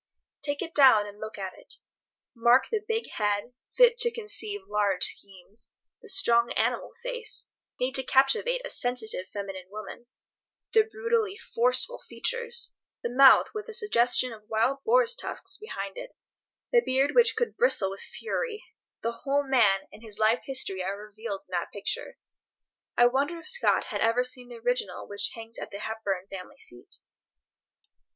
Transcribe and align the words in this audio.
Take 0.41 0.63
it 0.63 0.73
down 0.73 1.05
and 1.05 1.19
look 1.19 1.37
at 1.37 1.53
it. 1.55 1.75
Mark 2.33 2.69
the 2.71 2.83
big 2.87 3.07
head, 3.11 3.53
fit 3.77 3.99
to 3.99 4.09
conceive 4.11 4.61
large 4.65 5.03
schemes; 5.03 5.69
the 6.01 6.07
strong 6.09 6.51
animal 6.53 6.91
face, 7.03 7.47
made 7.79 7.93
to 7.93 8.03
captivate 8.03 8.63
a 8.65 8.71
sensitive, 8.71 9.27
feminine 9.27 9.69
woman; 9.69 10.07
the 10.73 10.85
brutally 10.91 11.37
forceful 11.37 11.99
features—the 11.99 13.11
mouth 13.11 13.49
with 13.53 13.67
a 13.69 13.75
suggestion 13.75 14.33
of 14.33 14.49
wild 14.49 14.83
boars' 14.83 15.13
tusks 15.15 15.59
behind 15.59 15.99
it, 15.99 16.15
the 16.71 16.81
beard 16.81 17.13
which 17.13 17.35
could 17.35 17.55
bristle 17.55 17.91
with 17.91 18.01
fury: 18.01 18.63
the 19.03 19.11
whole 19.23 19.43
man 19.47 19.81
and 19.93 20.01
his 20.01 20.17
life 20.17 20.45
history 20.47 20.83
are 20.83 20.97
revealed 20.97 21.43
in 21.47 21.51
that 21.51 21.71
picture. 21.71 22.17
I 22.97 23.05
wonder 23.05 23.37
if 23.37 23.47
Scott 23.47 23.83
had 23.89 24.01
ever 24.01 24.23
seen 24.23 24.49
the 24.49 24.55
original 24.57 25.07
which 25.07 25.33
hangs 25.35 25.59
at 25.59 25.69
the 25.69 25.77
Hepburn 25.77 26.25
family 26.27 26.57
seat? 26.57 26.95